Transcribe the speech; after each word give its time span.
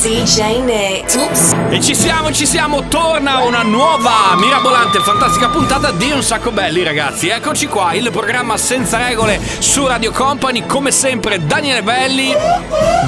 DJ 0.00 0.60
Nick. 0.62 1.16
Oops. 1.16 1.56
E 1.70 1.80
ci 1.80 1.92
siamo, 1.92 2.30
ci 2.30 2.46
siamo, 2.46 2.86
torna 2.86 3.40
una 3.40 3.62
nuova 3.62 4.36
mirabolante, 4.36 5.00
fantastica 5.00 5.48
puntata 5.48 5.90
di 5.90 6.12
Un 6.12 6.22
Sacco 6.22 6.52
Belli 6.52 6.84
ragazzi. 6.84 7.28
Eccoci 7.28 7.66
qua, 7.66 7.94
il 7.94 8.08
programma 8.12 8.56
senza 8.56 8.96
regole 8.98 9.40
su 9.58 9.84
Radio 9.84 10.12
Company, 10.12 10.64
come 10.66 10.92
sempre 10.92 11.44
Daniele 11.44 11.82
Belli, 11.82 12.32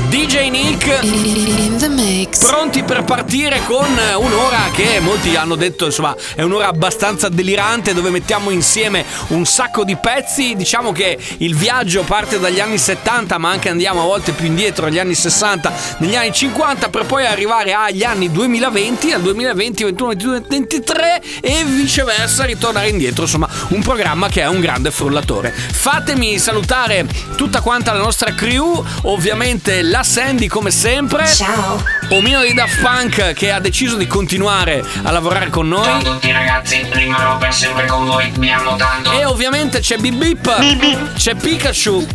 DJ 0.09 0.51
Nick. 0.51 0.99
In 1.03 1.77
the 1.79 1.89
mix. 1.89 2.45
Pronti 2.45 2.83
per 2.83 3.05
partire 3.05 3.63
con 3.67 3.87
un'ora 3.87 4.59
che 4.75 4.99
molti 4.99 5.37
hanno 5.37 5.55
detto 5.55 5.85
insomma 5.85 6.17
è 6.35 6.43
un'ora 6.43 6.67
abbastanza 6.67 7.29
delirante 7.29 7.95
dove 7.95 8.11
mettiamo 8.11 8.51
insieme 8.51 9.05
un 9.29 9.47
sacco 9.47 9.85
di 9.85 9.97
pezzi. 9.97 10.57
Diciamo 10.57 10.91
che 10.91 11.17
il 11.39 11.55
viaggio 11.55 12.03
parte 12.03 12.41
dagli 12.41 12.59
anni 12.59 12.79
70 12.79 13.39
ma 13.39 13.51
anche 13.51 13.69
andiamo 13.69 14.03
a 14.03 14.05
volte 14.07 14.33
più 14.33 14.47
indietro 14.47 14.87
agli 14.87 14.99
anni 14.99 15.15
60, 15.15 15.73
negli 15.99 16.17
anni 16.17 16.33
50 16.33 16.80
per 16.89 17.05
poi 17.05 17.27
arrivare 17.27 17.73
agli 17.73 18.03
anni 18.05 18.31
2020, 18.31 19.13
al 19.13 19.23
2020, 19.23 19.85
21, 19.85 20.09
22, 20.09 20.43
23 20.49 21.23
e 21.41 21.65
viceversa 21.65 22.45
ritornare 22.45 22.89
indietro. 22.89 23.25
Insomma 23.25 23.49
un 23.69 23.83
programma 23.83 24.29
che 24.29 24.43
è 24.43 24.49
un 24.49 24.61
grande 24.61 24.91
frullatore. 24.91 25.53
Fatemi 25.53 26.39
salutare 26.39 27.07
tutta 27.37 27.61
quanta 27.61 27.93
la 27.93 27.99
nostra 27.99 28.35
crew, 28.35 28.85
ovviamente 29.03 29.83
la 29.83 30.03
Sandy 30.03 30.47
come 30.47 30.71
sempre. 30.71 31.27
Ciao. 31.27 31.83
Omino 32.11 32.43
di 32.43 32.55
Daft 32.55 32.81
Punk 32.81 33.33
che 33.35 33.51
ha 33.53 33.61
deciso 33.61 33.97
di 33.97 34.07
continuare 34.07 34.85
a 35.03 35.11
lavorare 35.11 35.49
con 35.49 35.69
Ciao 35.71 35.83
a 35.83 35.93
noi. 35.93 36.05
tutti 36.05 36.33
ragazzi, 36.33 36.87
rimarrò 36.91 37.39
per 37.39 37.55
sempre 37.55 37.87
con 37.87 38.07
voi, 38.07 38.33
mi 38.39 38.53
amo 38.53 38.77
tanto. 38.77 39.13
E 39.13 39.25
ovviamente 39.25 39.81
c'è 39.81 39.97
Bip 39.97 40.19
Bip, 40.21 41.15
c'è 41.15 41.35
Pikachu 41.35 42.07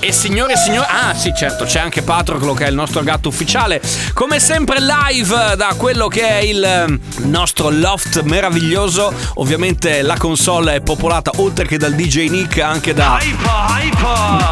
e 0.00 0.12
signore 0.12 0.54
e 0.54 0.56
signori, 0.56 0.86
ah 0.88 1.14
sì 1.14 1.32
certo 1.36 1.64
c'è 1.64 1.78
anche 1.78 2.02
Patroclo 2.02 2.54
che 2.54 2.64
è 2.64 2.68
il 2.68 2.74
nostro 2.74 3.02
gatto 3.02 3.28
ufficiale, 3.28 3.80
come 4.12 4.40
sempre 4.40 4.78
live 4.80 5.54
da 5.56 5.74
quello 5.76 6.08
che 6.08 6.26
è 6.28 6.42
il 6.42 6.62
eh, 6.62 6.98
nostro 7.26 7.70
loft 7.70 8.22
meraviglioso, 8.22 9.12
ovviamente 9.34 10.02
la 10.02 10.16
console 10.16 10.76
è 10.76 10.80
popolata 10.80 11.30
oltre 11.36 11.66
che 11.66 11.76
dal 11.78 11.94
DJ 11.94 12.28
Nick 12.28 12.58
anche 12.60 12.94
da 12.94 13.18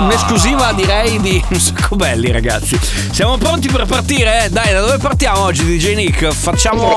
un'esclusiva 0.00 0.72
direi 0.72 1.20
di 1.20 1.42
un 1.50 1.61
sacco 1.61 1.97
belli 1.97 2.30
ragazzi. 2.30 2.78
Siamo 3.11 3.36
pronti 3.39 3.69
per 3.69 3.86
partire? 3.86 4.44
eh? 4.44 4.50
Dai, 4.50 4.72
da 4.72 4.80
dove 4.80 4.98
partiamo 4.98 5.41
oggi 5.41 5.64
DJ 5.64 5.94
Nick? 5.94 6.33
Facciamo... 6.33 6.94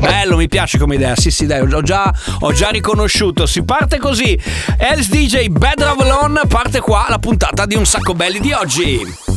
Bello, 0.00 0.36
mi 0.36 0.48
piace 0.48 0.78
come 0.78 0.96
idea. 0.96 1.14
Sì, 1.16 1.30
sì, 1.30 1.46
dai, 1.46 1.60
ho 1.60 1.82
già, 1.82 2.12
ho 2.40 2.52
già 2.52 2.68
riconosciuto. 2.70 3.46
Si 3.46 3.62
parte 3.64 3.98
così. 3.98 4.38
Els 4.78 5.08
DJ 5.08 5.48
Bad 5.48 5.82
Ravelon 5.82 6.40
parte 6.48 6.80
qua 6.80 7.06
la 7.08 7.18
puntata 7.18 7.66
di 7.66 7.74
un 7.74 7.86
sacco 7.86 8.14
belli 8.14 8.40
di 8.40 8.52
oggi. 8.52 9.31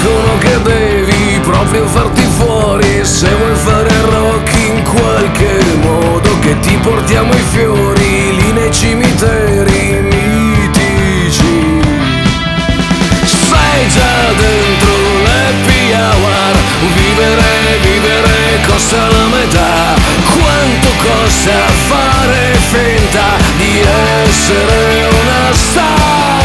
Dicono 0.00 0.38
che 0.38 0.62
devi 0.62 1.38
proprio 1.40 1.84
farti 1.84 2.22
fuori 2.22 3.04
se 3.04 3.28
vuoi 3.34 3.54
fare 3.54 3.90
rock 4.00 4.54
in 4.56 4.82
qualche 4.82 5.62
modo, 5.82 6.38
che 6.38 6.58
ti 6.60 6.74
portiamo 6.76 7.30
i 7.34 7.42
fiori 7.52 8.34
lì 8.34 8.52
nei 8.52 8.72
cimiteri 8.72 10.00
mitici. 10.00 11.82
Sei 13.24 13.88
già 13.88 14.32
dentro 14.38 14.94
l'happy 15.22 15.92
hour 15.92 16.56
Vivere, 16.94 17.78
vivere 17.82 18.60
costa 18.66 19.06
la 19.06 19.26
metà 19.26 19.94
Quanto 20.32 20.88
costa 20.96 21.52
fare 21.88 22.54
finta 22.70 23.36
di 23.58 23.80
essere 24.24 25.08
una 25.10 25.52
star? 25.52 26.39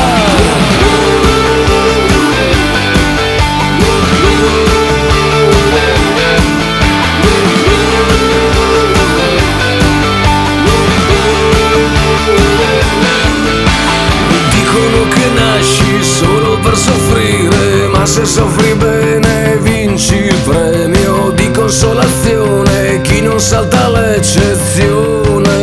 Se 18.06 18.26
soffri 18.26 18.74
bene 18.76 19.58
vinci 19.62 20.16
il 20.16 20.36
premio 20.44 21.32
di 21.32 21.50
consolazione, 21.52 23.02
chi 23.02 23.22
non 23.22 23.40
salta 23.40 23.90
l'eccezione. 23.90 25.54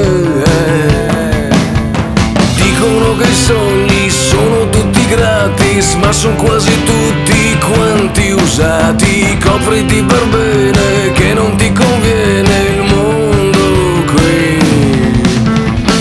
Dicono 2.56 3.16
che 3.16 3.28
i 3.28 3.34
sogni 3.34 4.10
sono 4.10 4.68
tutti 4.70 5.06
gratis, 5.06 5.94
ma 5.94 6.10
sono 6.10 6.34
quasi 6.34 6.72
tutti 6.82 7.58
quanti 7.58 8.30
usati. 8.32 9.38
Copriti 9.38 10.02
per 10.02 10.26
bene, 10.26 11.12
che 11.12 11.34
non 11.34 11.54
ti 11.56 11.72
conviene 11.72 12.58
il 12.74 12.82
mondo 12.92 14.04
qui. 14.12 14.58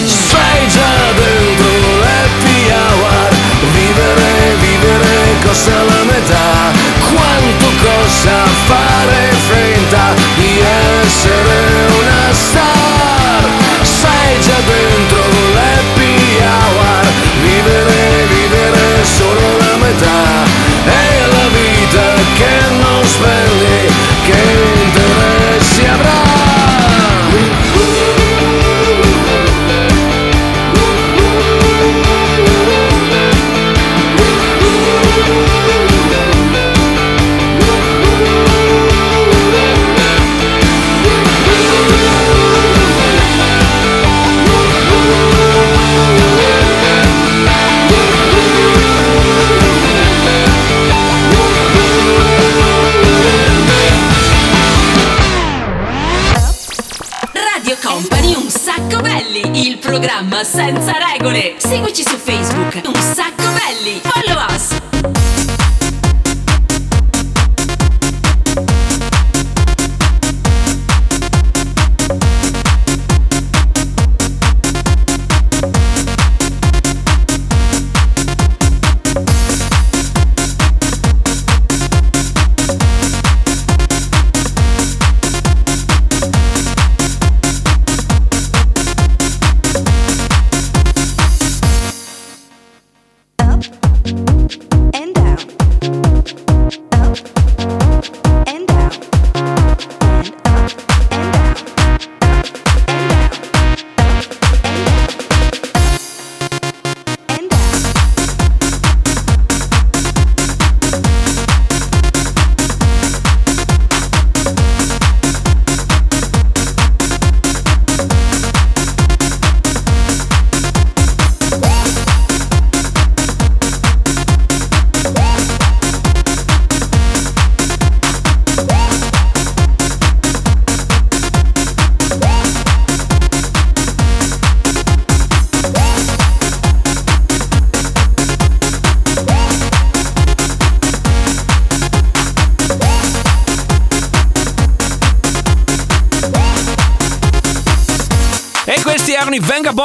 Sei 0.06 0.68
già 0.70 1.12
dentro 1.16 1.70
l'happy 2.00 2.72
hour, 2.72 3.30
vivere, 3.74 4.56
vivere 4.60 5.22
costa 5.44 5.84
la 5.84 6.01
metà. 6.22 6.72
Quanto 7.14 7.66
costa 7.84 8.46
fare 8.66 9.32
finta 9.50 10.14
di 10.36 10.62
essere 11.02 11.88
una 12.00 12.34
star? 12.34 13.50
Sei 13.82 14.40
già 14.42 14.60
dentro 14.66 15.20
l'happy 15.54 15.71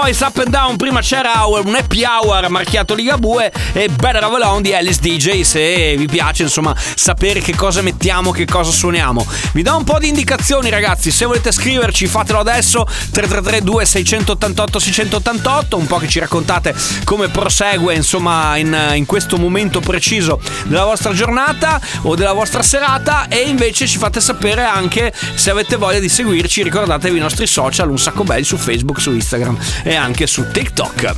poi 0.06 0.24
up. 0.24 0.35
And 0.46 0.50
Down. 0.50 0.76
Prima 0.76 1.00
c'era 1.00 1.44
un 1.46 1.74
happy 1.74 2.04
hour 2.04 2.48
marchiato 2.48 2.94
Ligabue 2.94 3.52
e 3.72 3.88
Better 3.88 4.24
Avalon 4.24 4.62
di 4.62 4.74
Alice 4.74 5.00
DJ. 5.00 5.42
Se 5.42 5.96
vi 5.96 6.06
piace, 6.06 6.44
insomma, 6.44 6.74
sapere 6.76 7.40
che 7.40 7.54
cosa 7.54 7.82
mettiamo, 7.82 8.30
che 8.30 8.44
cosa 8.44 8.70
suoniamo. 8.70 9.26
Vi 9.52 9.62
do 9.62 9.76
un 9.76 9.84
po' 9.84 9.98
di 9.98 10.08
indicazioni, 10.08 10.70
ragazzi. 10.70 11.10
Se 11.10 11.24
volete 11.26 11.52
scriverci, 11.52 12.06
fatelo 12.06 12.38
adesso. 12.38 12.84
333 12.84 13.62
2688 13.62 14.78
688. 14.78 15.76
Un 15.76 15.86
po' 15.86 15.98
che 15.98 16.08
ci 16.08 16.18
raccontate 16.18 16.74
come 17.04 17.28
prosegue, 17.28 17.94
insomma, 17.94 18.56
in, 18.56 18.92
in 18.94 19.06
questo 19.06 19.36
momento 19.36 19.80
preciso 19.80 20.40
della 20.64 20.84
vostra 20.84 21.12
giornata 21.12 21.80
o 22.02 22.14
della 22.14 22.32
vostra 22.32 22.62
serata. 22.62 23.28
E 23.28 23.40
invece 23.48 23.86
ci 23.86 23.98
fate 23.98 24.20
sapere 24.20 24.64
anche 24.64 25.12
se 25.34 25.50
avete 25.50 25.76
voglia 25.76 25.98
di 25.98 26.08
seguirci. 26.08 26.62
Ricordatevi 26.62 27.16
i 27.16 27.20
nostri 27.20 27.46
social, 27.46 27.90
un 27.90 27.98
sacco 27.98 28.24
belli 28.24 28.44
su 28.44 28.56
Facebook, 28.56 29.00
su 29.00 29.12
Instagram 29.12 29.58
e 29.82 29.94
anche 29.94 30.26
su 30.26 30.35
TikTok. 30.44 31.14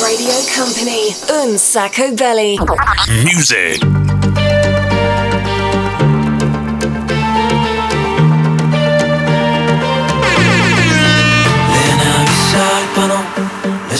Radio 0.00 0.34
Company, 0.54 1.14
Un 1.28 1.58
Sacco 1.58 2.12
Belly. 2.12 2.56
Music. 3.24 4.23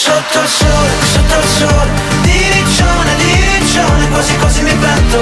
Sotto 0.00 0.40
il 0.40 0.48
sole, 0.48 0.90
sotto 1.12 1.38
il 1.38 1.46
sole. 1.46 1.90
Di 2.22 2.48
riccione, 2.52 3.16
di 3.16 3.58
riccione 3.58 4.08
Quasi 4.08 4.34
quasi 4.38 4.62
mi 4.62 4.74
pento 4.74 5.18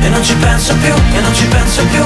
E 0.00 0.08
non 0.08 0.22
ci 0.22 0.36
penso 0.36 0.76
più, 0.76 0.94
e 0.94 1.20
non 1.20 1.34
ci 1.34 1.46
penso 1.46 1.84
più. 1.86 2.04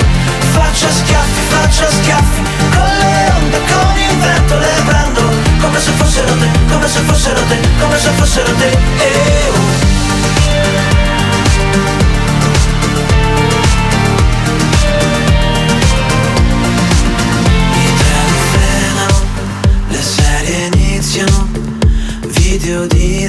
Faccio 0.52 0.88
schiaffi, 0.90 1.40
faccio 1.48 1.84
schiaffi. 1.90 2.42
Con 2.70 2.90
le 2.98 3.32
onde, 3.36 3.58
con 3.58 3.98
il 3.98 4.16
vento 4.16 4.58
Le 4.58 4.82
prendo. 4.86 5.30
Come 5.60 5.78
se 5.78 5.90
fossero 5.90 6.34
te 6.38 6.48
Come 6.70 6.88
se 6.88 7.00
fossero 7.00 7.40
te, 7.42 7.60
come 7.78 7.98
se 7.98 8.10
fossero 8.10 8.54
te. 8.54 8.70
Eh, 8.70 9.50
oh. 9.50 9.76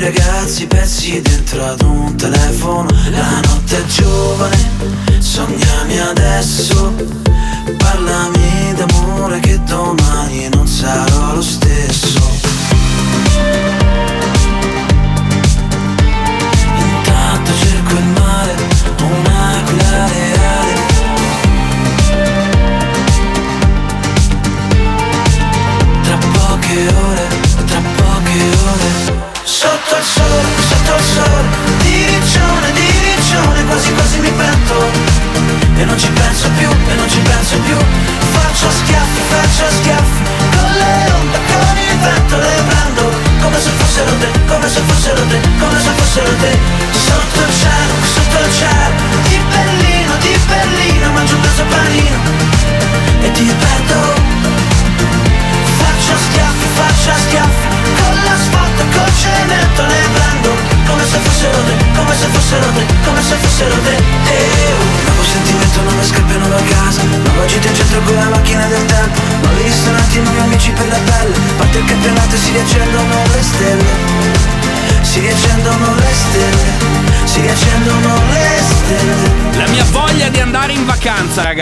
ragazzi 0.08 0.68
persi 0.68 1.22
dentro 1.22 1.66
ad 1.66 1.82
un 1.82 2.16
telefono. 2.16 2.88
La 3.10 3.42
notte 3.42 3.78
è 3.78 3.86
giovane, 3.88 4.70
sognami 5.20 6.00
adesso. 6.00 6.94
Parlami 7.78 8.74
d'amore 8.76 9.40
che 9.42 9.62
domani 9.64 10.48
non 10.50 10.66
sarò 10.66 11.17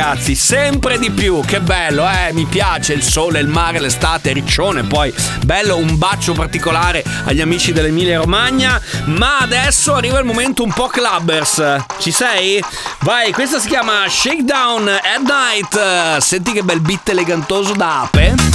ragazzi, 0.06 0.36
sempre 0.36 1.00
di 1.00 1.10
più. 1.10 1.42
Che 1.44 1.60
bello, 1.62 2.08
eh, 2.08 2.32
mi 2.32 2.46
piace 2.46 2.94
il 2.94 3.02
sole, 3.02 3.40
il 3.40 3.48
mare, 3.48 3.80
l'estate, 3.80 4.34
riccione. 4.34 4.84
Poi, 4.84 5.12
bello, 5.44 5.78
un 5.78 5.98
bacio 5.98 6.34
particolare 6.34 7.04
agli 7.24 7.42
amici 7.42 7.74
dell'Emilia 7.74 8.20
Romagna. 8.20 8.80
Ma 9.06 9.40
adesso 9.40 9.96
arriva 9.96 10.20
il 10.20 10.26
momento 10.26 10.64
un 10.64 10.72
po' 10.72 10.88
clubbers. 10.88 11.78
Ci 11.98 12.12
sei? 12.12 12.64
Vai, 13.00 13.32
questa 13.32 13.60
si 13.60 13.68
chiama 13.68 14.08
Shakedown 14.08 14.88
at 14.90 15.22
Night. 15.26 16.18
Senti 16.20 16.52
che 16.52 16.62
bel 16.62 16.82
beat 16.82 17.10
elegantoso 17.10 17.74
da 17.74 18.02
ape. 18.02 18.55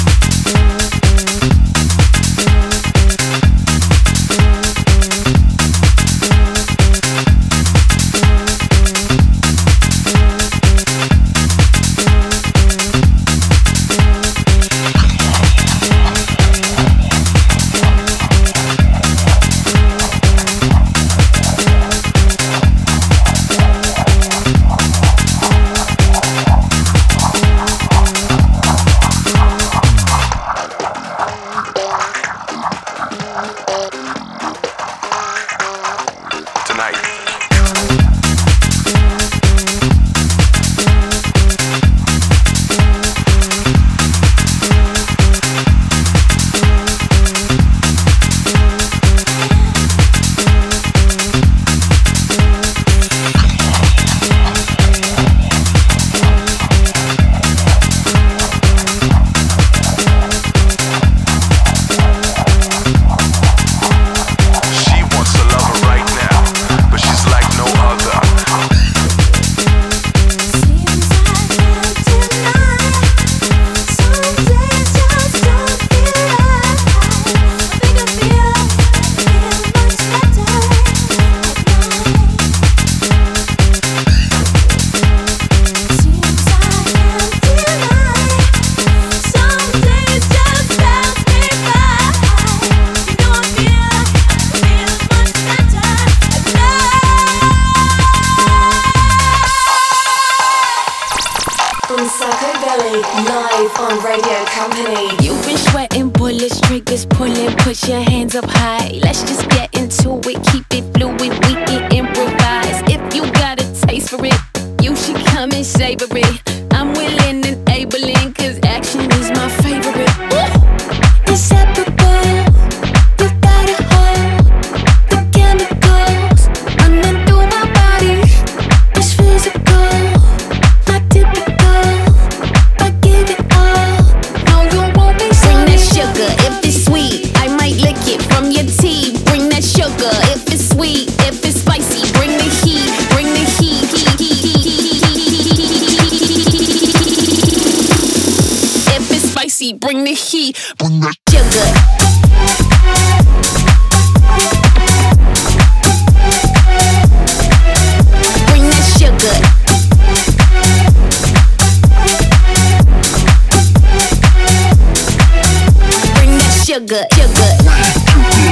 sugar, 166.81 167.05
sugar, 167.13 167.51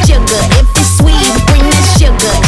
sugar. 0.05 0.43
If 0.59 0.69
it's 0.77 0.99
sweet, 0.99 1.47
bring 1.47 1.65
the 1.65 1.83
sugar. 1.99 2.48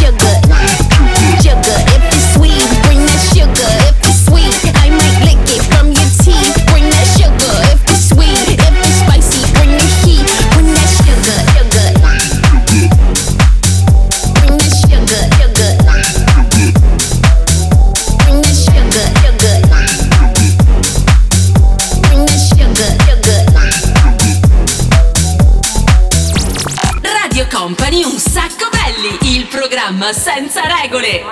Senza 30.12 30.62
regole. 30.82 31.22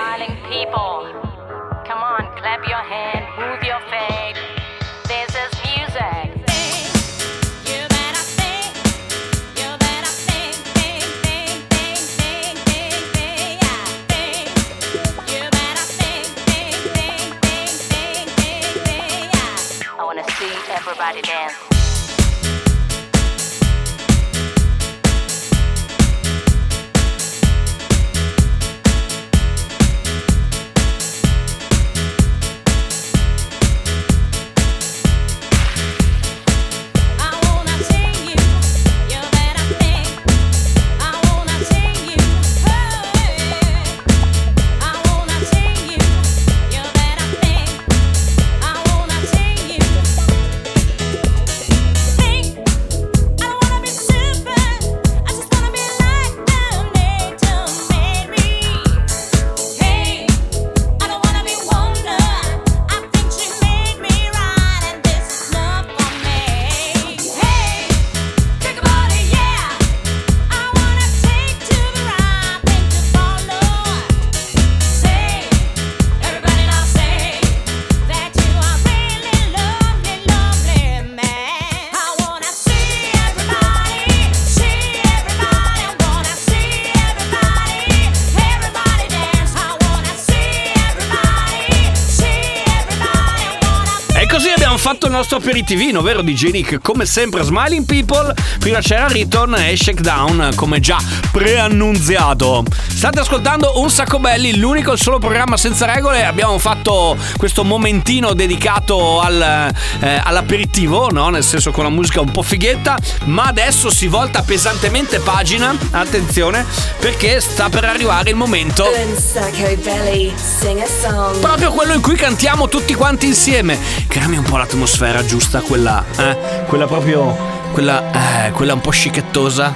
Nostro 95.29 95.47
aperitivino, 95.47 96.01
vero 96.01 96.23
DJ 96.23 96.49
Nick? 96.49 96.79
Come 96.81 97.05
sempre 97.05 97.43
Smiling 97.43 97.85
People, 97.85 98.33
prima 98.57 98.79
c'era 98.79 99.07
Return 99.07 99.53
e 99.53 99.77
Shakedown 99.77 100.53
come 100.55 100.79
già 100.79 100.97
preannunziato. 101.31 102.63
State 102.87 103.19
ascoltando 103.19 103.79
Un 103.79 103.91
Sacco 103.91 104.17
Belli, 104.17 104.57
l'unico 104.57 104.93
e 104.93 104.97
solo 104.97 105.19
programma 105.19 105.55
senza 105.55 105.85
regole. 105.85 106.25
Abbiamo 106.25 106.57
fatto 106.57 107.15
questo 107.37 107.63
momentino 107.63 108.33
dedicato 108.33 109.21
al, 109.21 109.71
eh, 109.99 110.21
all'aperitivo, 110.23 111.09
no? 111.11 111.29
Nel 111.29 111.43
senso 111.43 111.69
con 111.69 111.83
la 111.83 111.91
musica 111.91 112.21
un 112.21 112.31
po' 112.31 112.41
fighetta, 112.41 112.97
ma 113.25 113.43
adesso 113.43 113.91
si 113.91 114.07
volta 114.07 114.41
pesantemente 114.41 115.19
pagina, 115.19 115.75
attenzione, 115.91 116.65
perché 116.97 117.39
sta 117.39 117.69
per 117.69 117.85
arrivare 117.85 118.31
il 118.31 118.35
momento 118.35 118.85
Un 118.85 119.15
Sacco 119.15 119.75
Belly, 119.83 120.33
sing 120.35 120.79
a 120.79 120.87
song. 120.87 121.37
Proprio 121.37 121.71
quello 121.71 121.93
in 121.93 122.01
cui 122.01 122.15
cantiamo 122.15 122.67
tutti 122.67 122.95
quanti 122.95 123.27
insieme. 123.27 123.77
Creami 124.07 124.37
un 124.37 124.43
po' 124.43 124.57
l'atmosfera 124.57 125.17
giusta, 125.23 125.61
quella, 125.61 126.03
eh, 126.17 126.65
quella 126.65 126.85
proprio. 126.85 127.57
Quella, 127.71 128.47
eh, 128.47 128.51
quella 128.51 128.73
un 128.73 128.81
po' 128.81 128.89
scichettosa. 128.89 129.73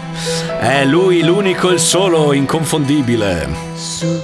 È 0.60 0.84
lui 0.84 1.22
l'unico, 1.22 1.70
il 1.70 1.80
solo, 1.80 2.34
inconfondibile. 2.34 3.48
Su 3.76 4.20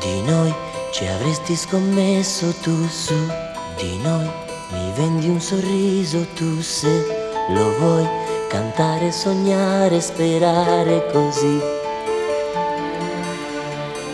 di 0.00 0.22
noi 0.22 0.52
ci 0.92 1.06
avresti 1.06 1.54
scommesso 1.54 2.54
tu 2.62 2.88
su 2.88 3.14
di 3.76 3.98
noi 4.02 4.28
mi 4.72 4.92
vendi 4.96 5.28
un 5.28 5.40
sorriso 5.40 6.26
tu 6.34 6.60
se 6.60 7.06
lo 7.50 7.78
vuoi 7.78 8.08
cantare, 8.48 9.12
sognare, 9.12 10.00
sperare 10.00 11.06
così. 11.12 11.60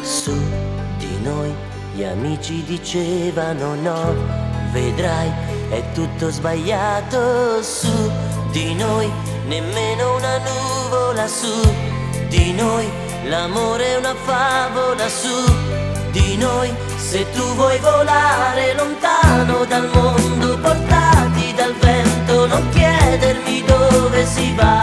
Su 0.03 0.37
di 0.99 1.19
noi 1.23 1.53
gli 1.95 2.05
amici 2.05 2.63
dicevano 2.65 3.75
no, 3.75 4.15
vedrai 4.73 5.31
è 5.69 5.83
tutto 5.93 6.31
sbagliato 6.31 7.63
su 7.63 8.11
di 8.51 8.75
noi 8.75 9.11
nemmeno 9.47 10.17
una 10.17 10.39
nuvola 10.39 11.27
su 11.27 11.75
di 12.29 12.53
noi. 12.53 12.89
L'amore 13.25 13.95
è 13.95 13.97
una 13.97 14.15
favola 14.15 15.09
su 15.09 15.53
di 16.11 16.37
noi. 16.37 16.73
Se 16.97 17.25
tu 17.33 17.43
vuoi 17.55 17.79
volare 17.79 18.75
lontano 18.75 19.65
dal 19.65 19.89
mondo 19.93 20.59
portati 20.59 21.55
dal 21.55 21.75
vento 21.75 22.47
non 22.47 22.69
chiedermi 22.71 23.65
dove 23.65 24.27
si 24.27 24.55
va. 24.55 24.83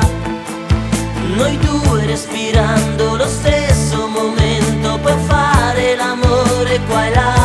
Noi 1.36 1.58
due 1.58 2.06
respirando 2.06 3.16
lo 3.16 3.28
stesso 3.28 4.08
momento 4.08 4.98
puoi 5.00 5.18
fare 5.26 5.96
l'amore 5.96 6.80
qua 6.88 7.06
e 7.06 7.10
là 7.10 7.43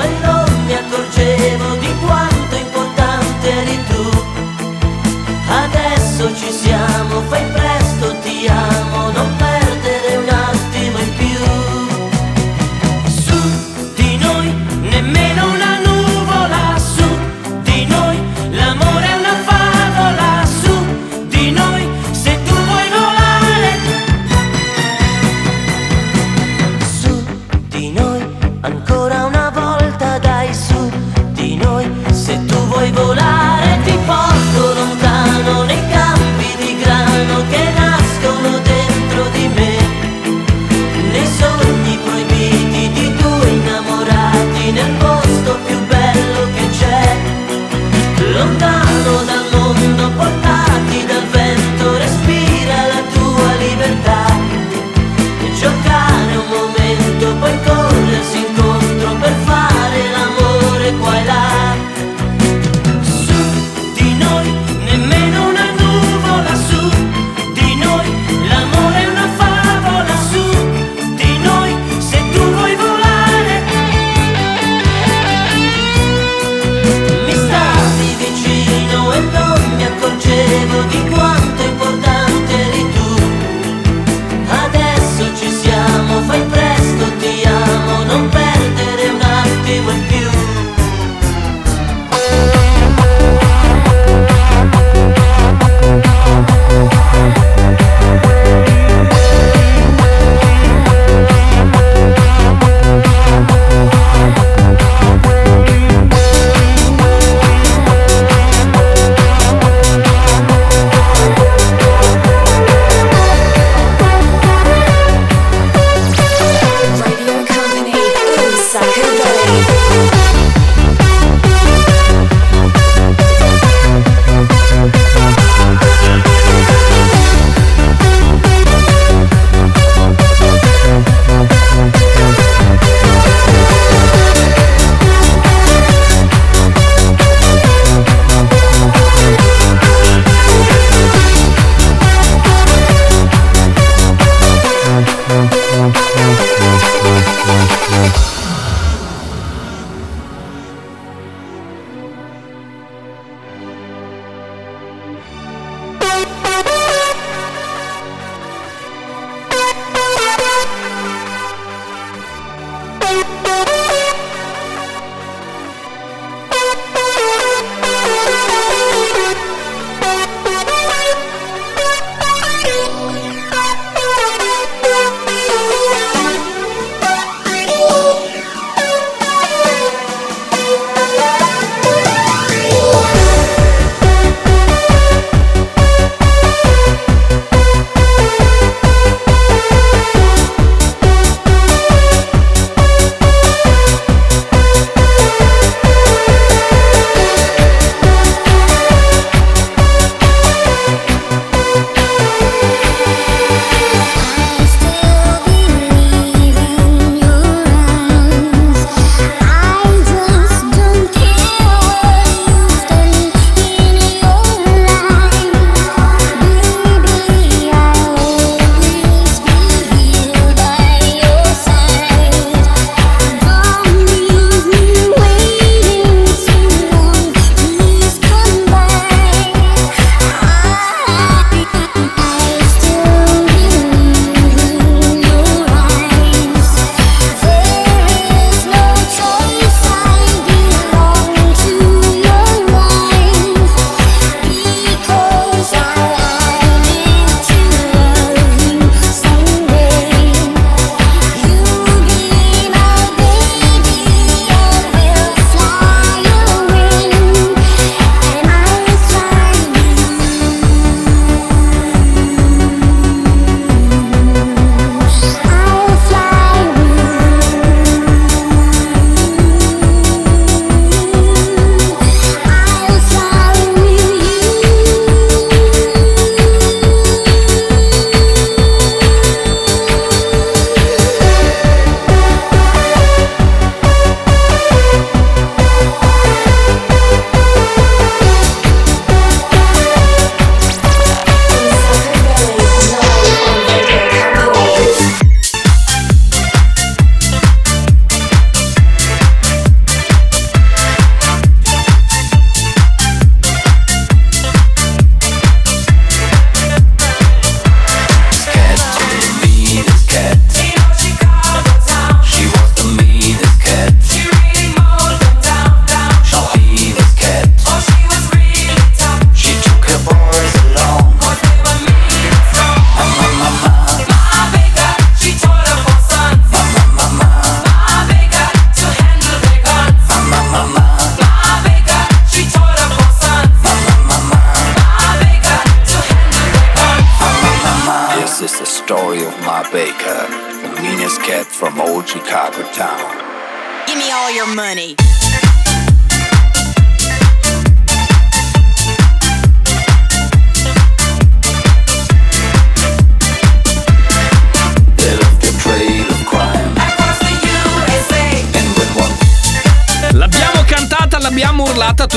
e 0.00 0.08
non 0.22 0.64
mi 0.66 0.74
accorgevo 0.74 1.74
di 1.76 1.94
quanto 2.04 2.56
importante 2.56 3.50
eri 3.50 3.84
tu. 3.88 4.24
Adesso 5.48 6.34
ci 6.36 6.50
siamo 6.50 7.20
fai 7.28 7.44
presto 7.52 8.14
ti 8.22 8.46
amo 8.48 9.10
non 9.10 9.35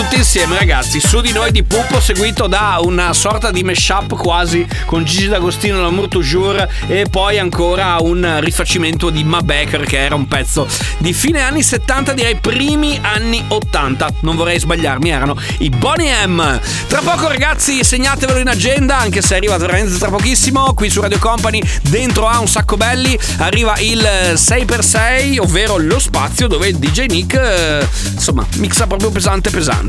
tutti 0.02 0.16
insieme, 0.16 0.58
ragazzi. 0.58 1.02
Su 1.02 1.20
di 1.20 1.34
noi 1.34 1.52
di 1.52 1.64
Pupo, 1.64 2.00
seguito 2.00 2.48
da 2.48 2.80
una 2.82 3.12
sorta 3.12 3.52
di 3.52 3.64
mashup 3.64 4.16
quasi 4.16 4.66
con 4.86 5.04
Gigi 5.04 5.28
D'Agostino, 5.28 5.82
L'amour 5.82 6.08
toujours, 6.08 6.66
e 6.88 7.06
poi 7.10 7.38
ancora 7.38 7.98
un 8.00 8.38
rifacimento 8.40 9.10
di 9.10 9.26
Ma 9.26 9.42
Becker, 9.42 9.84
che 9.84 9.98
era 9.98 10.16
un 10.16 10.26
pezzo 10.26 10.66
di 11.00 11.12
fine 11.12 11.42
anni 11.42 11.62
70, 11.62 12.14
direi 12.14 12.38
primi 12.38 12.98
anni 13.02 13.44
80. 13.46 14.10
Non 14.22 14.38
vorrei 14.38 14.58
sbagliarmi, 14.58 15.10
erano 15.10 15.36
i 15.58 15.70
Bonnie 15.70 16.26
M. 16.26 16.60
Tra 16.88 17.02
poco, 17.02 17.28
ragazzi, 17.28 17.84
segnatevelo 17.84 18.40
in 18.40 18.48
agenda, 18.48 18.98
anche 18.98 19.22
se 19.22 19.36
arriva 19.36 19.58
veramente 19.58 19.98
tra 19.98 20.10
pochissimo. 20.10 20.74
Qui 20.76 20.90
su 20.90 21.02
Radio 21.02 21.20
Company, 21.20 21.62
dentro 21.82 22.26
a 22.26 22.40
un 22.40 22.48
sacco 22.48 22.78
belli, 22.78 23.20
arriva 23.40 23.78
il 23.80 24.02
6x6, 24.02 25.42
ovvero 25.42 25.76
lo 25.78 26.00
spazio 26.00 26.48
dove 26.48 26.70
il 26.70 26.78
DJ 26.78 27.08
Nick, 27.08 27.34
eh, 27.34 27.86
insomma, 28.14 28.46
mixa 28.56 28.88
proprio 28.88 29.10
pesante 29.10 29.50
pesante. 29.50 29.88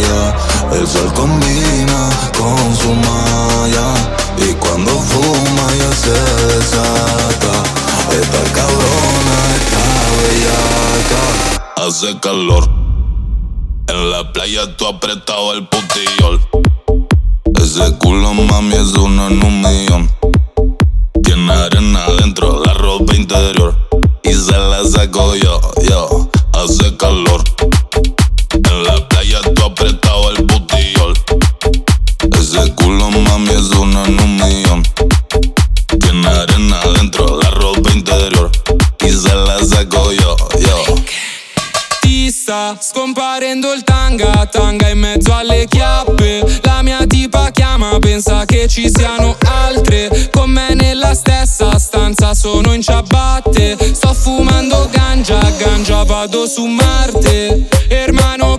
playa. 0.00 0.36
El 0.72 0.86
sol 0.86 1.12
combina 1.14 2.10
con 2.36 2.76
su 2.76 2.92
malla. 2.94 3.94
Y 4.38 4.52
cuando 4.54 4.90
fuma 4.90 5.74
ya 5.78 5.92
se 5.92 6.10
desata. 6.10 7.62
Esta 8.10 8.42
cabrona 8.52 9.36
está 9.56 9.82
bellaca. 10.22 11.86
Hace 11.86 12.18
calor. 12.20 12.68
En 13.88 14.10
la 14.10 14.32
playa 14.32 14.76
tú 14.76 14.86
apretado 14.86 15.52
el 15.54 15.66
putillol. 15.66 16.40
Ese 17.56 17.96
culo 17.98 18.34
mami 18.34 18.74
es 18.74 18.92
uno 18.94 19.28
en 19.28 19.42
un 19.44 19.60
millón. 19.60 20.10
Tiene 21.22 21.52
arena 21.52 22.04
adentro, 22.04 22.62
la 22.64 22.74
ropa 22.74 23.14
interior. 23.14 23.74
Y 24.22 24.32
se 24.32 24.56
la 24.56 24.84
saco 24.84 25.34
yo, 25.36 25.60
yo. 25.88 26.30
Hace 26.52 26.96
calor. 26.96 27.42
Alle 45.50 45.66
chiappe. 45.66 46.60
La 46.62 46.82
mia 46.82 47.04
tipa 47.06 47.50
chiama, 47.50 47.98
pensa 47.98 48.44
che 48.44 48.68
ci 48.68 48.88
siano 48.88 49.36
altre. 49.66 50.30
Con 50.30 50.50
me 50.50 50.74
nella 50.74 51.14
stessa 51.14 51.78
stanza 51.78 52.34
sono 52.34 52.72
in 52.72 52.82
ciabatte. 52.82 53.76
Sto 53.92 54.14
fumando 54.14 54.88
ganja, 54.90 55.38
ganja 55.58 56.04
vado 56.04 56.46
su 56.46 56.64
Marte. 56.64 57.68
Hermano 57.88 58.58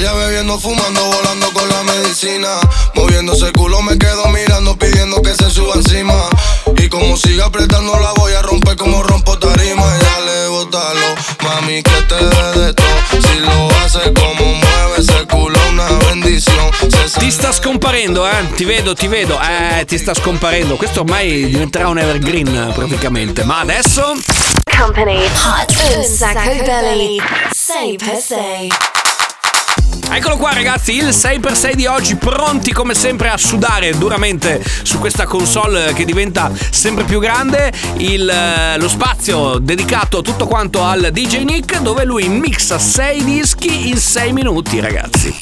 playa, 0.00 0.12
bebiendo, 0.14 0.58
fumando, 0.58 1.04
volando 1.04 1.52
con 1.52 1.68
la 1.68 1.82
medicina. 1.82 2.48
Moviéndose 2.94 3.46
el 3.46 3.52
culo, 3.52 3.82
me 3.82 3.98
quedo 3.98 4.26
mirando, 4.28 4.76
pidiendo 4.76 5.20
que 5.22 5.34
se 5.34 5.50
suba 5.50 5.74
encima. 5.74 6.14
Y 6.76 6.88
como 6.88 7.16
siga 7.16 7.46
apretando, 7.46 7.98
la 7.98 8.12
voy 8.12 8.32
a 8.32 8.42
romper 8.42 8.76
como 8.76 9.02
rompo 9.02 9.38
tarima. 9.38 9.84
Y 9.96 10.04
dale, 10.04 10.48
bótalo, 10.48 11.14
mami, 11.42 11.82
que 11.82 12.02
te 12.08 12.14
dé 12.14 12.60
de 12.60 12.74
todo. 12.74 12.86
Si 13.10 13.38
lo 13.40 13.68
hace 13.84 14.12
como 14.14 14.44
mueve 14.44 14.98
ese 14.98 15.26
culo, 15.26 15.58
una 15.70 15.88
bendición. 16.08 16.70
Se 17.06 17.20
Ti 17.20 17.30
sta 17.30 17.52
scomparendo, 17.52 18.26
eh? 18.26 18.48
Ti 18.56 18.64
vedo, 18.64 18.94
ti 18.94 19.08
vedo. 19.08 19.38
Eh, 19.42 19.84
ti 19.86 19.98
sta 19.98 20.14
scomparendo. 20.14 20.76
Questo 20.76 21.00
ormai 21.00 21.46
diventerà 21.46 21.88
un 21.88 21.98
evergreen 21.98 22.72
praticamente. 22.74 23.44
Ma 23.44 23.60
adesso. 23.60 24.14
Company, 24.78 25.18
hot, 25.44 25.74
un 25.96 26.04
sacco 26.04 26.62
belly. 26.64 27.20
Say 27.52 27.96
per 27.96 28.20
se. 28.20 28.99
Eccolo 30.12 30.36
qua 30.36 30.52
ragazzi, 30.52 30.96
il 30.96 31.10
6x6 31.10 31.74
di 31.74 31.86
oggi, 31.86 32.16
pronti 32.16 32.72
come 32.72 32.94
sempre 32.94 33.28
a 33.28 33.36
sudare 33.36 33.96
duramente 33.96 34.60
su 34.82 34.98
questa 34.98 35.24
console 35.24 35.92
che 35.92 36.04
diventa 36.04 36.50
sempre 36.70 37.04
più 37.04 37.20
grande, 37.20 37.72
il, 37.98 38.28
eh, 38.28 38.76
lo 38.76 38.88
spazio 38.88 39.58
dedicato 39.58 40.20
tutto 40.20 40.48
quanto 40.48 40.82
al 40.82 41.10
DJ 41.12 41.44
Nick 41.44 41.78
dove 41.80 42.04
lui 42.04 42.28
mixa 42.28 42.76
6 42.78 43.24
dischi 43.24 43.88
in 43.88 43.98
6 43.98 44.32
minuti 44.32 44.80
ragazzi. 44.80 45.32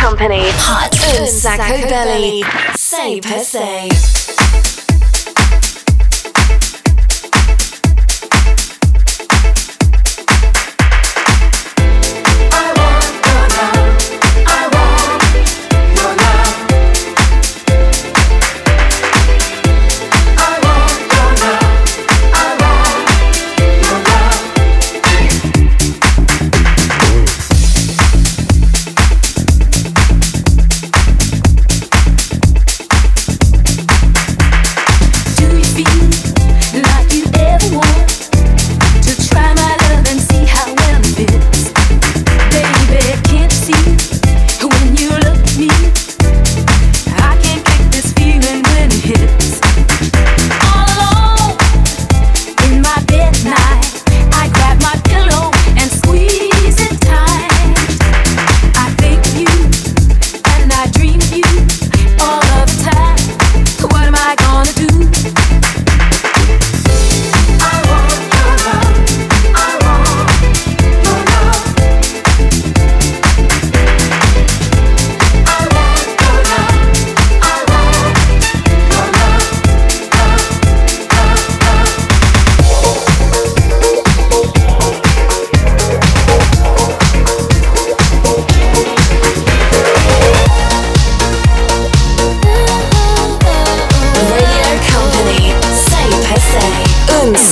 Company. 0.00 0.48
Hot. 0.48 1.18
Un 1.18 1.26
sacco 1.26 1.86
belly. 1.86 2.44
6x6 2.76 4.73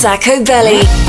Zacco 0.03 0.43
Belly. 0.43 1.02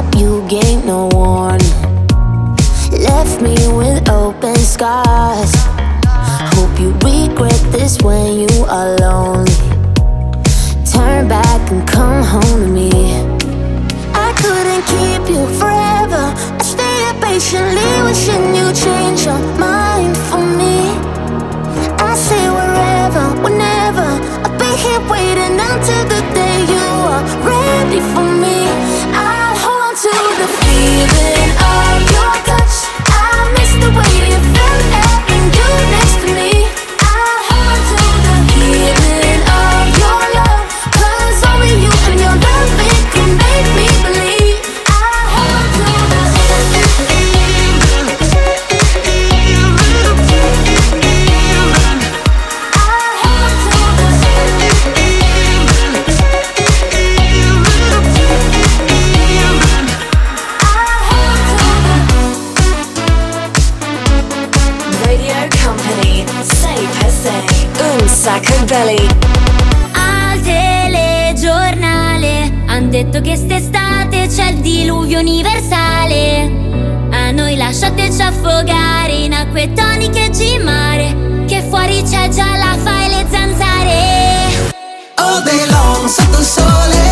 up, 0.00 0.14
you 0.14 0.46
gave 0.48 0.84
no 0.84 1.08
warning. 1.12 1.74
Left 3.08 3.40
me 3.42 3.56
with 3.78 4.08
open 4.08 4.56
scars. 4.56 5.52
Hope 6.54 6.74
you 6.80 6.90
regret 7.04 7.60
this 7.74 7.98
when 8.02 8.40
you 8.40 8.54
are 8.76 8.96
lonely. 9.04 9.56
Turn 10.92 11.28
back 11.28 11.62
and 11.72 11.82
come 11.86 12.22
home 12.34 12.60
to 12.64 12.68
me. 12.80 12.90
I 14.26 14.28
couldn't 14.42 14.84
keep 14.94 15.22
you 15.34 15.42
forever. 15.60 16.24
I 16.60 16.64
stayed 16.72 17.16
patiently 17.26 17.92
wishing 18.06 18.46
you 18.58 18.66
change 18.86 19.20
your 19.28 19.42
mind 19.58 20.16
for 20.28 20.42
me. 20.60 20.76
I 22.08 22.12
say 22.26 22.44
wherever, 22.58 23.24
whenever. 23.44 24.08
I'll 24.44 24.58
be 24.62 24.70
here 24.84 25.02
waiting 25.12 25.56
until 25.68 26.04
the 26.14 26.20
day 26.38 26.58
you 26.74 26.86
are 27.14 27.24
ready 27.48 28.00
for 28.12 28.22
me. 28.24 28.29
Lasciateci 77.70 78.20
affogare 78.20 79.12
in 79.12 79.32
acque 79.32 79.72
toniche 79.72 80.28
di 80.30 80.58
mare 80.58 81.44
Che 81.46 81.62
fuori 81.68 82.02
c'è 82.02 82.28
già 82.28 82.56
la 82.56 82.76
fa 82.76 83.04
e 83.04 83.08
le 83.08 83.26
zanzare. 83.30 84.72
All 85.14 85.40
day 85.44 85.70
long 85.70 86.08
sotto 86.08 86.40
il 86.40 86.44
sole. 86.44 87.09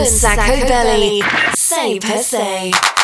and 0.00 0.08
Sacco 0.08 0.66
Belly, 0.66 1.22
say 1.54 1.98
per 1.98 2.22
se. 2.22 2.99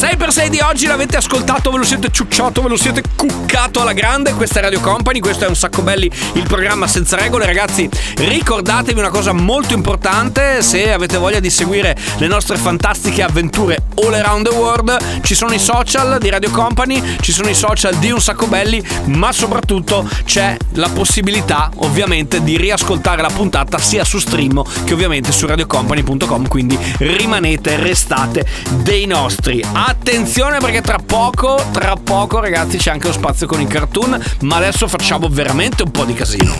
6x6 0.00 0.46
di 0.46 0.60
oggi 0.60 0.86
l'avete 0.86 1.18
ascoltato, 1.18 1.70
ve 1.70 1.76
lo 1.76 1.84
siete 1.84 2.08
ciucciato, 2.10 2.62
ve 2.62 2.70
lo 2.70 2.78
siete 2.78 3.02
cuccato 3.14 3.82
alla 3.82 3.92
grande. 3.92 4.32
Questa 4.32 4.58
è 4.58 4.62
Radio 4.62 4.80
Company, 4.80 5.18
questo 5.20 5.44
è 5.44 5.48
un 5.48 5.54
sacco 5.54 5.82
belli, 5.82 6.10
il 6.32 6.44
programma 6.44 6.86
senza 6.86 7.16
regole. 7.16 7.44
Ragazzi, 7.44 7.86
ricordatevi 8.16 8.98
una 8.98 9.10
cosa 9.10 9.34
molto 9.34 9.74
importante: 9.74 10.62
se 10.62 10.90
avete 10.90 11.18
voglia 11.18 11.38
di 11.38 11.50
seguire 11.50 11.94
le 12.16 12.26
nostre 12.28 12.56
fantastiche 12.56 13.22
avventure 13.22 13.76
all 13.96 14.14
around 14.14 14.48
the 14.48 14.54
world, 14.54 15.20
ci 15.20 15.34
sono 15.34 15.52
i 15.52 15.58
social 15.58 16.16
di 16.18 16.30
Radio 16.30 16.50
Company, 16.50 17.18
ci 17.20 17.32
sono 17.32 17.50
i 17.50 17.54
social 17.54 17.94
di 17.96 18.10
un 18.10 18.22
sacco 18.22 18.46
belli, 18.46 18.82
ma 19.04 19.32
soprattutto 19.32 20.08
c'è 20.24 20.56
la 20.76 20.88
possibilità, 20.88 21.70
ovviamente, 21.80 22.42
di 22.42 22.56
riascoltare 22.56 23.20
la 23.20 23.28
puntata 23.28 23.76
sia 23.76 24.04
su 24.04 24.18
stream 24.18 24.62
che 24.84 24.94
ovviamente 24.94 25.30
su 25.30 25.46
radiocompany.com. 25.46 26.48
Quindi 26.48 26.78
rimanete, 27.00 27.76
restate 27.76 28.46
dei 28.82 29.04
nostri. 29.04 29.62
Attenzione 29.90 30.58
perché 30.58 30.82
tra 30.82 30.98
poco, 31.04 31.60
tra 31.72 31.96
poco 31.96 32.38
ragazzi 32.38 32.76
c'è 32.76 32.92
anche 32.92 33.08
lo 33.08 33.12
spazio 33.12 33.48
con 33.48 33.60
i 33.60 33.66
cartoon, 33.66 34.22
ma 34.42 34.54
adesso 34.54 34.86
facciamo 34.86 35.28
veramente 35.28 35.82
un 35.82 35.90
po' 35.90 36.04
di 36.04 36.14
casino. 36.14 36.56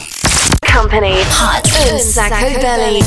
Company 0.59 1.13
Hot 1.21 1.93
un 1.93 1.99
sacco 2.01 2.59
belly. 2.59 3.05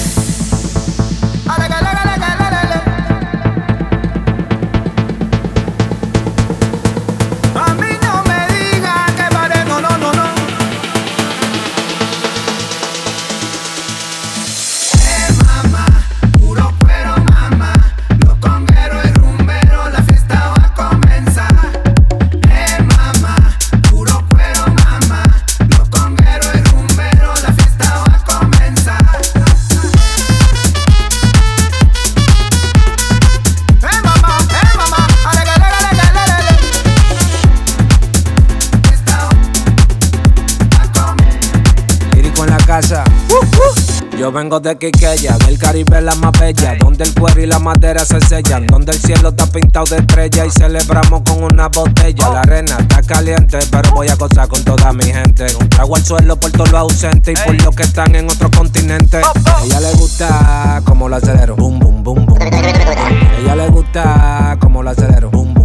Yo 44.17 44.31
vengo 44.31 44.59
de 44.59 44.75
Quiqueya, 44.79 45.37
del 45.45 45.59
Caribe 45.59 46.01
la 46.01 46.15
más 46.15 46.31
bella, 46.39 46.75
donde 46.79 47.03
el 47.03 47.13
cuero 47.13 47.39
y 47.39 47.45
la 47.45 47.59
madera 47.59 48.03
se 48.03 48.19
sellan, 48.19 48.65
donde 48.65 48.93
el 48.93 48.97
cielo 48.97 49.29
está 49.29 49.45
pintado 49.45 49.85
de 49.85 49.97
estrella 49.97 50.47
y 50.47 50.49
celebramos 50.49 51.21
con 51.21 51.43
una 51.43 51.67
botella. 51.67 52.29
La 52.31 52.39
arena 52.41 52.77
está 52.79 53.03
caliente, 53.03 53.59
pero 53.69 53.91
voy 53.91 54.07
a 54.07 54.15
gozar 54.15 54.47
con 54.47 54.63
toda 54.63 54.91
mi 54.91 55.03
gente. 55.03 55.45
Un 55.59 55.69
trago 55.69 55.95
al 55.95 56.03
suelo 56.03 56.35
por 56.35 56.49
todos 56.49 56.71
los 56.71 56.81
ausentes 56.81 57.39
y 57.39 57.45
por 57.45 57.63
los 57.63 57.75
que 57.75 57.83
están 57.83 58.15
en 58.15 58.27
otro 58.27 58.49
continente. 58.49 59.17
A 59.17 59.63
ella 59.63 59.79
le 59.79 59.91
gusta 59.93 60.81
como 60.83 61.07
lo 61.07 61.17
acelero, 61.17 61.55
boom, 61.55 61.77
boom, 61.77 62.03
boom, 62.03 62.25
boom. 62.25 62.39
A 62.41 63.39
ella 63.39 63.55
le 63.55 63.67
gusta 63.67 64.57
como 64.59 64.81
lo 64.81 64.89
acelero, 64.89 65.29
boom, 65.29 65.53
boom, 65.53 65.62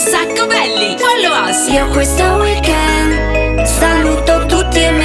Sacco 0.00 0.46
Belli. 0.46 0.96
Follow 0.96 1.46
us. 1.46 1.68
Io 1.68 1.86
questo 1.88 2.22
weekend 2.36 3.64
saluto 3.64 4.46
tutti 4.46 4.82
e 4.82 4.90
me 4.92 4.99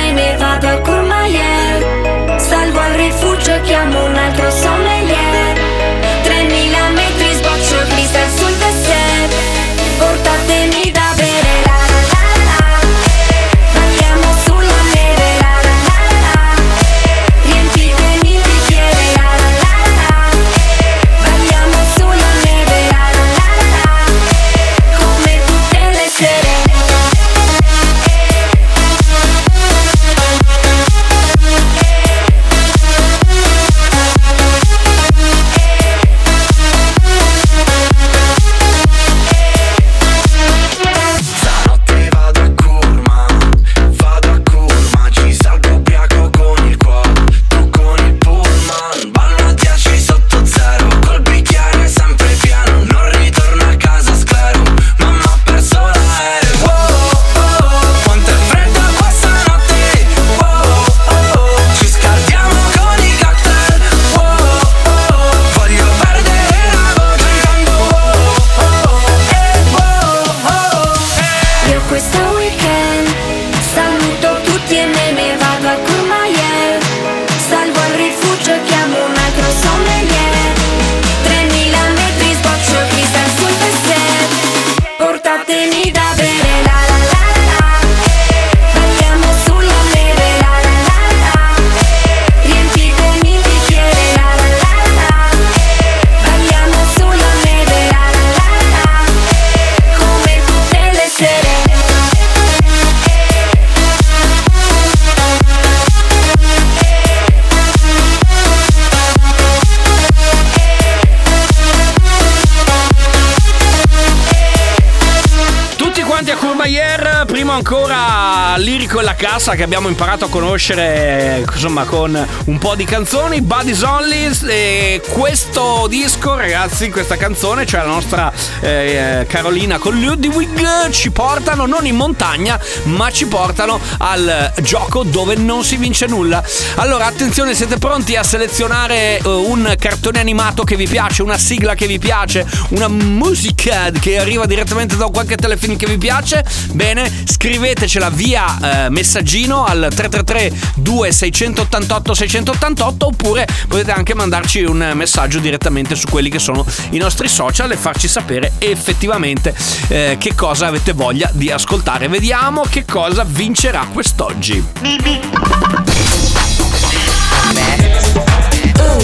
Cassa 119.35 119.55
che 119.55 119.63
abbiamo 119.63 119.89
imparato 119.89 120.23
a 120.23 120.29
conoscere 120.29 121.43
insomma 121.51 121.83
con 121.83 122.27
un 122.45 122.57
po' 122.57 122.73
di 122.73 122.85
canzoni, 122.85 123.41
Buddies 123.41 123.81
Only 123.81 124.31
e 124.47 125.01
questo 125.09 125.87
disco 125.89 126.35
ragazzi, 126.35 126.89
questa 126.89 127.17
canzone, 127.17 127.65
cioè 127.65 127.81
la 127.81 127.87
nostra 127.87 128.31
eh, 128.61 129.25
Carolina 129.27 129.77
con 129.77 129.99
Ludwig 129.99 130.89
ci 130.91 131.11
portano 131.11 131.65
non 131.65 131.85
in 131.85 131.97
montagna 131.97 132.57
ma 132.83 133.11
ci 133.11 133.25
portano 133.25 133.77
al 133.97 134.53
gioco 134.61 135.03
dove 135.03 135.35
non 135.35 135.65
si 135.65 135.75
vince 135.75 136.05
nulla. 136.05 136.41
Allora 136.75 137.05
attenzione, 137.05 137.53
siete 137.53 137.77
pronti 137.77 138.15
a 138.15 138.23
selezionare 138.23 139.17
eh, 139.17 139.27
un 139.27 139.75
cartone 139.77 140.21
animato 140.21 140.63
che 140.63 140.77
vi 140.77 140.87
piace, 140.87 141.23
una 141.23 141.37
sigla 141.37 141.75
che 141.75 141.87
vi 141.87 141.99
piace, 141.99 142.47
una 142.69 142.87
musica 142.87 143.91
che 143.91 144.17
arriva 144.17 144.45
direttamente 144.45 144.95
da 144.95 145.07
qualche 145.07 145.35
telefilm 145.35 145.75
che 145.75 145.87
vi 145.87 145.97
piace? 145.97 146.41
Bene, 146.71 147.11
scrivetecela 147.25 148.09
via 148.09 148.85
eh, 148.85 148.89
messaggino 149.25 149.65
al 149.65 149.87
333 149.89 150.53
2688 150.75 152.13
688 152.13 153.05
oppure 153.07 153.47
potete 153.67 153.91
anche 153.91 154.13
mandarci 154.13 154.63
un 154.63 154.91
messaggio 154.93 155.39
direttamente 155.39 155.95
su 155.95 156.07
quelli 156.07 156.29
che 156.29 156.37
sono 156.37 156.63
i 156.91 156.97
nostri 156.97 157.27
social 157.27 157.71
e 157.71 157.75
farci 157.75 158.07
sapere 158.07 158.53
effettivamente 158.59 159.55
eh, 159.87 160.17
che 160.19 160.35
cosa 160.35 160.67
avete 160.67 160.93
voglia 160.93 161.29
di 161.33 161.49
ascoltare. 161.49 162.07
Vediamo 162.07 162.61
che 162.69 162.85
cosa 162.85 163.25
vincerà 163.27 163.87
quest'oggi. 163.91 164.63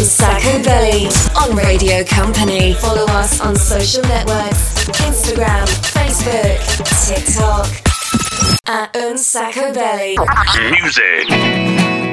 Sacco 0.03 0.59
Belly 0.63 1.07
on 1.33 1.55
Radio 1.55 2.03
Company. 2.05 2.73
Follow 2.73 3.05
us 3.09 3.39
on 3.39 3.55
social 3.55 4.03
networks 4.07 4.87
Instagram. 5.05 6.00
At 8.73 8.95
Un 8.95 9.17
Sacco 9.17 9.73
Belly. 9.73 10.15
Music. 10.71 12.10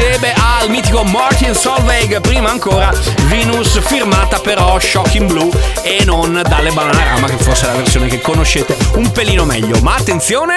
Keita 0.00 0.16
assieme 0.16 0.34
al 0.34 0.70
mitico 0.70 1.04
Martin 1.04 1.54
Solveig. 1.54 2.20
Prima 2.20 2.50
ancora 2.50 2.90
Venus, 3.24 3.78
firmata 3.80 4.38
però 4.38 4.78
Shocking 4.78 5.30
Blue 5.30 5.50
e 5.82 6.04
non 6.04 6.40
dalle 6.48 6.70
Bananarama, 6.70 7.26
che 7.26 7.36
forse 7.36 7.66
è 7.66 7.72
la 7.72 7.76
versione 7.76 8.06
che 8.06 8.20
conoscete 8.20 8.76
un 8.94 9.10
pelino 9.12 9.44
meglio. 9.44 9.78
Ma 9.82 9.96
attenzione! 9.96 10.54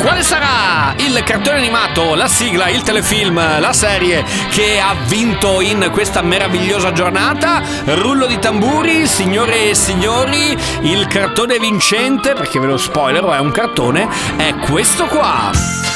Quale 0.00 0.22
sarà 0.22 0.94
il 0.98 1.22
cartone 1.24 1.56
animato, 1.56 2.14
la 2.14 2.28
sigla, 2.28 2.68
il 2.68 2.82
telefilm, 2.82 3.58
la 3.58 3.72
serie 3.72 4.22
che 4.50 4.78
ha 4.78 4.94
vinto 5.06 5.62
in 5.62 5.88
questa 5.90 6.20
meravigliosa 6.20 6.92
giornata? 6.92 7.62
Rullo 7.84 8.26
di 8.26 8.38
tamburi, 8.38 9.06
signore 9.06 9.70
e 9.70 9.74
signori, 9.74 10.54
il 10.82 11.06
cartone 11.06 11.58
vincente, 11.58 12.34
perché 12.34 12.60
ve 12.60 12.66
lo 12.66 12.76
spoiler, 12.76 13.24
è 13.24 13.38
un 13.38 13.50
cartone, 13.50 14.06
è 14.36 14.54
questo 14.56 15.06
qua. 15.06 15.93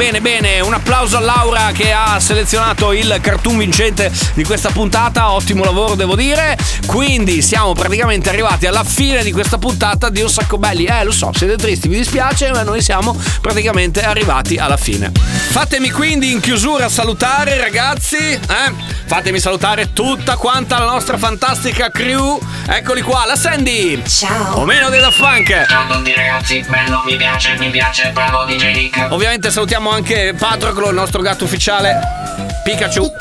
Bene, 0.00 0.18
bene, 0.22 0.22
bene, 0.22 0.40
bene. 0.40 0.60
Un 0.62 0.72
applauso 0.90 1.18
a 1.18 1.20
Laura 1.20 1.70
che 1.72 1.92
ha 1.92 2.18
selezionato 2.18 2.92
il 2.92 3.20
cartoon 3.22 3.58
vincente 3.58 4.10
di 4.34 4.42
questa 4.42 4.70
puntata. 4.70 5.30
Ottimo 5.30 5.62
lavoro, 5.62 5.94
devo 5.94 6.16
dire. 6.16 6.58
Quindi 6.86 7.42
siamo 7.42 7.74
praticamente 7.74 8.28
arrivati 8.28 8.66
alla 8.66 8.82
fine 8.82 9.22
di 9.22 9.30
questa 9.30 9.56
puntata 9.56 10.08
di 10.08 10.20
Un 10.20 10.28
sacco 10.28 10.58
belli. 10.58 10.86
Eh, 10.86 11.04
lo 11.04 11.12
so, 11.12 11.30
siete 11.32 11.56
tristi, 11.56 11.86
mi 11.86 11.94
dispiace, 11.94 12.50
ma 12.50 12.64
noi 12.64 12.82
siamo 12.82 13.16
praticamente 13.40 14.02
arrivati 14.02 14.56
alla 14.56 14.76
fine. 14.76 15.12
Fatemi 15.14 15.90
quindi 15.90 16.32
in 16.32 16.40
chiusura 16.40 16.88
salutare, 16.88 17.56
ragazzi. 17.56 18.16
Eh? 18.16 18.98
Fatemi 19.10 19.38
salutare 19.40 19.92
tutta 19.92 20.36
quanta 20.36 20.78
la 20.78 20.90
nostra 20.90 21.18
fantastica 21.18 21.90
crew. 21.90 22.40
Eccoli 22.66 23.02
qua, 23.02 23.24
la 23.26 23.34
Sandy. 23.36 24.00
Ciao. 24.06 24.58
O 24.58 24.64
meno 24.64 24.88
dei 24.88 25.00
Daft 25.00 25.18
Punk. 25.18 25.66
Ciao 25.68 25.82
a 25.82 25.96
tutti 25.96 26.14
ragazzi, 26.14 26.64
bello, 26.68 27.02
mi 27.04 27.16
piace, 27.16 27.56
mi 27.58 27.70
piace, 27.70 28.10
bravo 28.10 28.44
DJ 28.44 28.72
Nick. 28.72 29.06
Ovviamente 29.10 29.50
salutiamo 29.50 29.90
anche 29.90 30.32
Patroclo, 30.80 30.88
il 30.88 30.94
nostro 30.94 31.20
gatto 31.20 31.44
ufficiale. 31.44 32.59
Pikachu. 32.70 33.12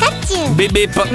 Bip 0.50 0.72
bip. 0.72 1.08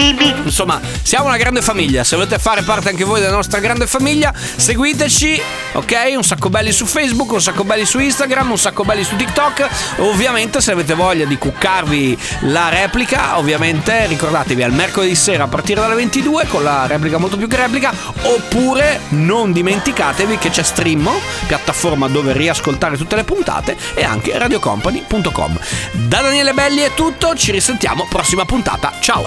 Insomma, 0.44 0.80
siamo 1.02 1.26
una 1.26 1.36
grande 1.36 1.62
famiglia. 1.62 2.02
Se 2.02 2.16
volete 2.16 2.38
fare 2.38 2.62
parte 2.62 2.88
anche 2.88 3.04
voi 3.04 3.20
della 3.20 3.34
nostra 3.34 3.60
grande 3.60 3.86
famiglia, 3.86 4.32
seguiteci, 4.34 5.40
ok? 5.72 6.14
Un 6.16 6.24
sacco 6.24 6.50
belli 6.50 6.72
su 6.72 6.84
Facebook, 6.84 7.30
un 7.30 7.40
sacco 7.40 7.62
belli 7.62 7.84
su 7.84 8.00
Instagram, 8.00 8.50
un 8.50 8.58
sacco 8.58 8.84
belli 8.84 9.04
su 9.04 9.14
TikTok. 9.14 9.68
Ovviamente, 9.98 10.60
se 10.60 10.72
avete 10.72 10.94
voglia 10.94 11.26
di 11.26 11.38
cuccarvi 11.38 12.18
la 12.40 12.70
replica, 12.70 13.38
ovviamente 13.38 14.06
ricordatevi 14.06 14.62
al 14.62 14.72
mercoledì 14.72 15.14
sera 15.14 15.44
a 15.44 15.48
partire 15.48 15.80
dalle 15.80 15.94
22 15.94 16.46
con 16.48 16.64
la 16.64 16.86
replica 16.86 17.18
molto 17.18 17.36
più 17.36 17.46
che 17.46 17.56
replica. 17.56 17.92
Oppure 18.22 19.00
non 19.10 19.52
dimenticatevi 19.52 20.38
che 20.38 20.50
c'è 20.50 20.62
Stream, 20.62 21.08
piattaforma 21.46 22.08
dove 22.08 22.32
riascoltare 22.32 22.96
tutte 22.96 23.14
le 23.14 23.24
puntate, 23.24 23.76
e 23.94 24.02
anche 24.02 24.36
radiocompany.com. 24.36 25.58
Da 25.92 26.20
Daniele 26.20 26.52
Belli 26.52 26.80
è 26.80 26.92
tutto, 26.94 27.34
ci 27.34 27.52
risentiamo 27.52 28.06
prossima 28.24 28.46
puntata. 28.46 28.90
Ciao! 29.00 29.22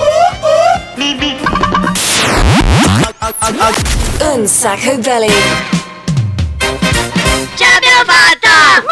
Un 4.20 4.48
sacco 4.48 4.98
belly. 4.98 5.32
Ce 7.54 7.64
l'abbiamo 7.64 8.04
fatta! 8.06 8.86